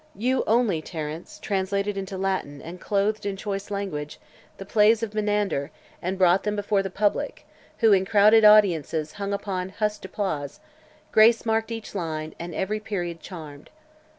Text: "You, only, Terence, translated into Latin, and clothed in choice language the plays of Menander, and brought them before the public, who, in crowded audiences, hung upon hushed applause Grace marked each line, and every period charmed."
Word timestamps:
"You, 0.15 0.43
only, 0.47 0.81
Terence, 0.81 1.37
translated 1.37 1.95
into 1.95 2.17
Latin, 2.17 2.59
and 2.59 2.81
clothed 2.81 3.23
in 3.23 3.37
choice 3.37 3.69
language 3.69 4.19
the 4.57 4.65
plays 4.65 5.03
of 5.03 5.13
Menander, 5.13 5.69
and 6.01 6.17
brought 6.17 6.41
them 6.41 6.55
before 6.55 6.81
the 6.81 6.89
public, 6.89 7.45
who, 7.77 7.93
in 7.93 8.05
crowded 8.05 8.43
audiences, 8.43 9.11
hung 9.11 9.31
upon 9.31 9.69
hushed 9.69 10.03
applause 10.03 10.59
Grace 11.11 11.45
marked 11.45 11.69
each 11.71 11.93
line, 11.93 12.33
and 12.39 12.55
every 12.55 12.79
period 12.79 13.19
charmed." 13.19 13.69